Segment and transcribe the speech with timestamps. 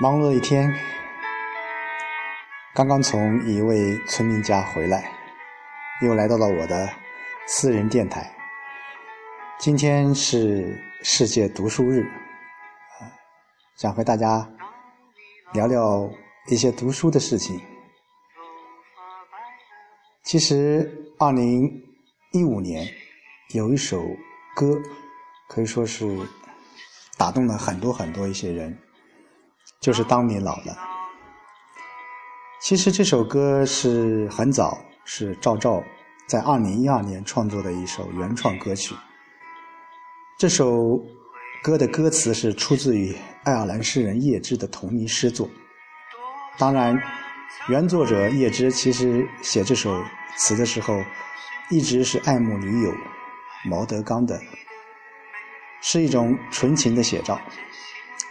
[0.00, 0.72] 忙碌了一天，
[2.72, 5.10] 刚刚从一位村民家回来，
[6.02, 6.88] 又来到了我的
[7.48, 8.32] 私人电台。
[9.58, 12.02] 今天是世界读书日，
[13.00, 13.10] 啊，
[13.74, 14.48] 想和大家
[15.52, 16.08] 聊聊
[16.46, 17.60] 一些读书的事情。
[20.22, 21.68] 其实，二零
[22.30, 22.86] 一五年
[23.52, 24.00] 有一首
[24.54, 24.80] 歌，
[25.48, 26.06] 可以说是
[27.16, 28.78] 打动了很多很多一些人。
[29.80, 30.76] 就是当你老了。
[32.60, 35.82] 其实这首歌是很早，是赵照
[36.26, 38.94] 在二零一二年创作的一首原创歌曲。
[40.38, 41.00] 这首
[41.62, 45.48] 歌的歌词是出自于爱尔兰诗人叶芝的同名诗作。
[46.58, 47.00] 当然，
[47.68, 50.02] 原作者叶芝其实写这首
[50.36, 51.00] 词的时候，
[51.70, 52.92] 一直是爱慕女友
[53.64, 54.40] 毛德刚的，
[55.80, 57.40] 是一种纯情的写照。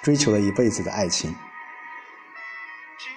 [0.01, 1.35] 追求了一辈子的爱情，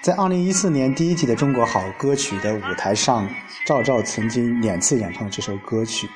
[0.03, 3.29] 在二零一四年第一季的中国好歌曲的舞台上，
[3.65, 6.09] 赵照曾经两次演唱这首歌曲，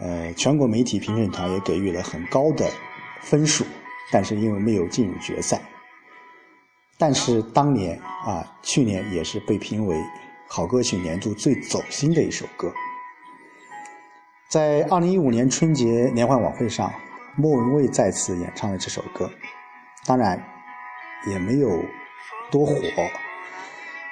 [0.00, 2.70] 呃，全国媒体评审团也给予了很高的
[3.20, 3.64] 分数，
[4.10, 5.60] 但是因为没有进入决赛。
[6.96, 9.96] 但是当年啊，去年也是被评为
[10.48, 12.72] 好歌曲年度最走心的一首歌。
[14.48, 16.92] 在二零一五年春节联欢晚会上，
[17.36, 19.28] 莫文蔚再次演唱了这首歌。
[20.06, 20.38] 当然，
[21.26, 21.82] 也没有
[22.50, 22.74] 多火。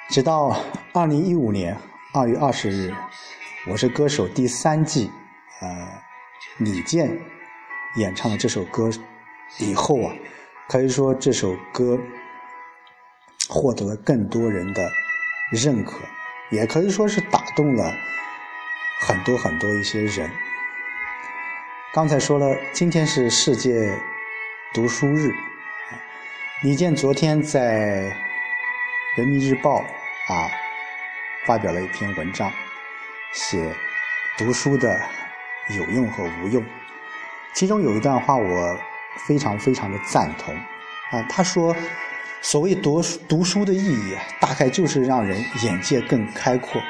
[0.09, 0.59] 直到
[0.91, 1.77] 二零一五年
[2.15, 2.91] 二月二十日，
[3.69, 5.11] 《我是歌手》第三季，
[5.61, 5.87] 呃，
[6.57, 7.15] 李健
[7.97, 8.89] 演唱了这首歌
[9.59, 10.11] 以后啊，
[10.67, 11.99] 可以说这首歌
[13.47, 14.89] 获得了更多人的
[15.51, 15.99] 认可，
[16.49, 17.93] 也可以说是打动了
[18.99, 20.27] 很多很多一些人。
[21.93, 23.95] 刚才说了，今天是世界
[24.73, 25.31] 读书日。
[26.63, 28.03] 李健昨天在
[29.17, 29.81] 《人民日报》
[30.33, 30.49] 啊
[31.45, 32.49] 发表了一篇文章，
[33.33, 33.75] 写
[34.37, 34.97] 读书的
[35.77, 36.63] 有用和无用。
[37.53, 38.79] 其中有一段话我
[39.27, 40.55] 非常非常的赞同
[41.11, 41.75] 啊，他说
[42.39, 46.81] ：“所谓读读书的意义，大概就是让人眼界更开阔，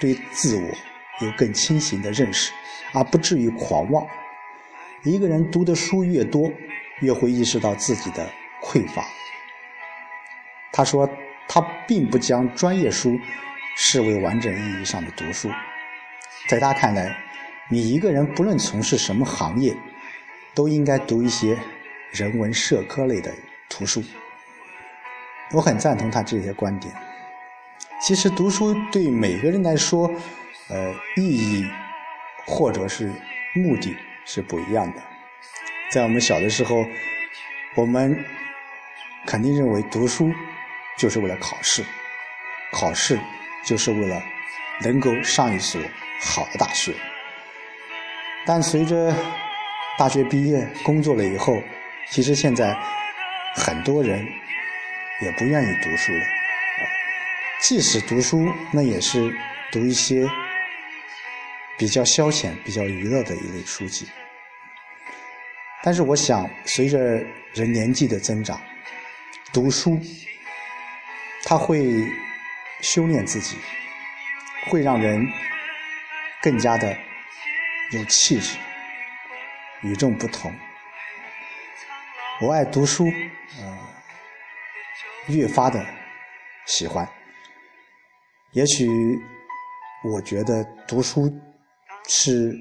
[0.00, 2.52] 对自我有更清醒的认识，
[2.92, 4.04] 而不至于狂妄。
[5.04, 6.50] 一个人读的书越多，
[6.98, 8.28] 越会意识到自己的。”
[8.64, 9.04] 匮乏。
[10.72, 11.06] 他说，
[11.46, 13.14] 他并不将专业书
[13.76, 15.50] 视为完整意义上的读书。
[16.48, 17.14] 在他看来，
[17.68, 19.76] 你一个人不论从事什么行业，
[20.54, 21.58] 都应该读一些
[22.10, 23.30] 人文社科类的
[23.68, 24.02] 图书。
[25.52, 26.94] 我很赞同他这些观点。
[28.00, 30.10] 其实读书对每个人来说，
[30.70, 31.68] 呃，意义
[32.46, 33.12] 或者是
[33.54, 33.94] 目的
[34.24, 35.02] 是不一样的。
[35.90, 36.82] 在我们小的时候，
[37.74, 38.24] 我们。
[39.24, 40.34] 肯定认为读书
[40.96, 41.84] 就是为了考试，
[42.72, 43.18] 考试
[43.64, 44.22] 就是为了
[44.82, 45.80] 能够上一所
[46.20, 46.94] 好的大学。
[48.46, 49.14] 但随着
[49.98, 51.62] 大学毕业、工作了以后，
[52.10, 52.76] 其实现在
[53.54, 54.26] 很多人
[55.22, 56.22] 也不愿意读书了。
[57.60, 59.32] 即使读书，那也是
[59.70, 60.28] 读一些
[61.78, 64.08] 比较消遣、比较娱乐的一类书籍。
[65.84, 66.98] 但是我想，随着
[67.52, 68.60] 人年纪的增长，
[69.52, 70.00] 读书，
[71.44, 72.08] 他会
[72.80, 73.56] 修炼自己，
[74.70, 75.26] 会让人
[76.40, 76.96] 更加的
[77.92, 78.56] 有气质，
[79.82, 80.52] 与众不同。
[82.40, 83.06] 我爱读书，
[83.60, 83.78] 呃，
[85.28, 85.84] 越发的
[86.66, 87.08] 喜欢。
[88.52, 88.88] 也许
[90.04, 91.32] 我觉得读书
[92.08, 92.52] 是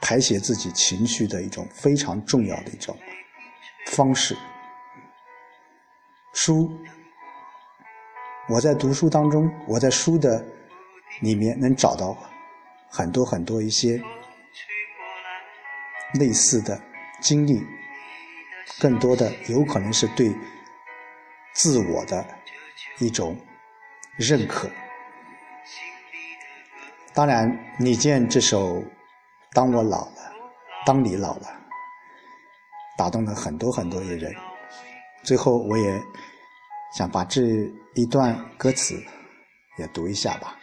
[0.00, 2.98] 排解自己情绪的一种非常重要的一种
[3.86, 4.36] 方式。
[6.32, 6.68] 书，
[8.46, 10.44] 我在读书当中，我在书的
[11.20, 12.14] 里面能找到
[12.90, 13.98] 很多很多一些
[16.18, 16.78] 类似的
[17.22, 17.64] 经历，
[18.78, 20.30] 更多的有可能是对
[21.54, 22.22] 自我的
[22.98, 23.34] 一种
[24.16, 24.68] 认可。
[27.14, 28.76] 当然，李健这首
[29.52, 30.12] 《当我老了》，
[30.86, 31.46] 当你老了，
[32.98, 34.34] 打动了很多很多的人。
[35.22, 36.02] 最后，我也
[36.94, 37.42] 想把这
[37.96, 38.94] 一段歌词
[39.78, 40.56] 也读一下吧。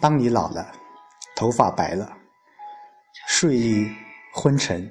[0.00, 0.72] 当你老了，
[1.36, 2.16] 头发白了，
[3.28, 3.88] 睡意
[4.32, 4.82] 昏沉；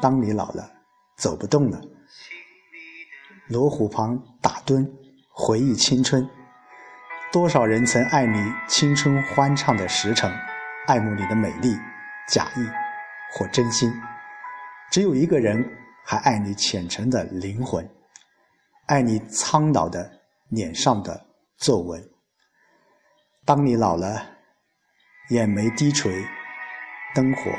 [0.00, 0.68] 当你老了，
[1.16, 1.80] 走不动了，
[3.46, 4.84] 罗湖旁打盹，
[5.30, 6.28] 回忆青春。
[7.30, 10.32] 多少人曾爱你青春欢畅的时辰，
[10.88, 11.76] 爱慕你的美丽，
[12.28, 12.66] 假意
[13.32, 13.92] 或真心。
[14.90, 15.64] 只有一个人。
[16.04, 17.88] 还爱你虔诚的灵魂，
[18.86, 20.20] 爱你苍老的
[20.50, 22.02] 脸上的皱纹。
[23.46, 24.36] 当你老了，
[25.30, 26.22] 眼眉低垂，
[27.14, 27.50] 灯火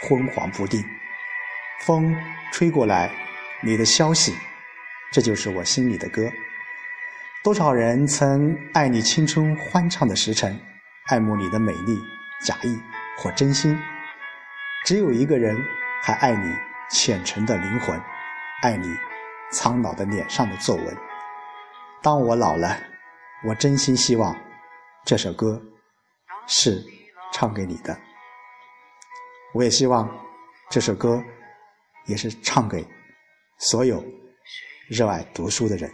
[0.00, 0.82] 昏黄不定，
[1.80, 2.14] 风
[2.52, 3.10] 吹过来，
[3.62, 4.34] 你的消息，
[5.12, 6.28] 这就是我心里的歌。
[7.44, 10.60] 多少人曾爱你青春欢畅的时辰，
[11.06, 11.96] 爱慕你的美丽，
[12.44, 12.76] 假意
[13.16, 13.76] 或真心。
[14.84, 15.56] 只有一个人
[16.02, 16.52] 还爱你
[16.90, 18.00] 虔诚的灵魂，
[18.62, 18.86] 爱你
[19.50, 20.96] 苍老的脸上的皱纹。
[22.02, 22.76] 当我老了，
[23.48, 24.36] 我真心希望
[25.04, 25.60] 这首歌
[26.46, 26.82] 是
[27.32, 27.96] 唱给你的。
[29.54, 30.08] 我也希望
[30.70, 31.22] 这首歌
[32.06, 32.86] 也是唱给
[33.58, 34.04] 所有
[34.88, 35.90] 热爱读书的人。